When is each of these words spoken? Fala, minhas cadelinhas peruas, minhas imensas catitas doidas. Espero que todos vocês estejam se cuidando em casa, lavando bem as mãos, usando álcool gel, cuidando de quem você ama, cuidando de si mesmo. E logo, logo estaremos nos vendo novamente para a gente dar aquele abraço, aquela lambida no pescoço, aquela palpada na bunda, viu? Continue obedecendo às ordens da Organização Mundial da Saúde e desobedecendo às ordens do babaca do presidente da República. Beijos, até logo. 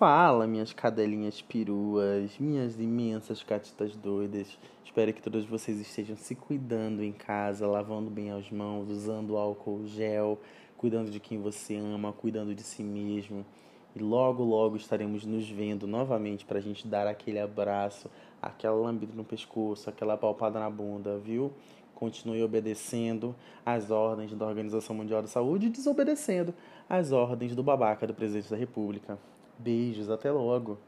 Fala, 0.00 0.46
minhas 0.46 0.72
cadelinhas 0.72 1.42
peruas, 1.42 2.38
minhas 2.38 2.80
imensas 2.80 3.42
catitas 3.42 3.94
doidas. 3.94 4.58
Espero 4.82 5.12
que 5.12 5.20
todos 5.20 5.44
vocês 5.44 5.78
estejam 5.78 6.16
se 6.16 6.34
cuidando 6.34 7.02
em 7.02 7.12
casa, 7.12 7.66
lavando 7.66 8.08
bem 8.08 8.30
as 8.30 8.50
mãos, 8.50 8.88
usando 8.88 9.36
álcool 9.36 9.86
gel, 9.86 10.40
cuidando 10.78 11.10
de 11.10 11.20
quem 11.20 11.38
você 11.38 11.76
ama, 11.76 12.14
cuidando 12.14 12.54
de 12.54 12.62
si 12.62 12.82
mesmo. 12.82 13.44
E 13.94 13.98
logo, 13.98 14.42
logo 14.42 14.74
estaremos 14.74 15.26
nos 15.26 15.46
vendo 15.50 15.86
novamente 15.86 16.46
para 16.46 16.56
a 16.56 16.62
gente 16.62 16.88
dar 16.88 17.06
aquele 17.06 17.38
abraço, 17.38 18.10
aquela 18.40 18.76
lambida 18.76 19.12
no 19.14 19.22
pescoço, 19.22 19.90
aquela 19.90 20.16
palpada 20.16 20.58
na 20.58 20.70
bunda, 20.70 21.18
viu? 21.18 21.52
Continue 21.94 22.42
obedecendo 22.42 23.36
às 23.66 23.90
ordens 23.90 24.32
da 24.32 24.46
Organização 24.46 24.96
Mundial 24.96 25.20
da 25.20 25.28
Saúde 25.28 25.66
e 25.66 25.68
desobedecendo 25.68 26.54
às 26.88 27.12
ordens 27.12 27.54
do 27.54 27.62
babaca 27.62 28.06
do 28.06 28.14
presidente 28.14 28.48
da 28.48 28.56
República. 28.56 29.18
Beijos, 29.60 30.10
até 30.10 30.30
logo. 30.30 30.80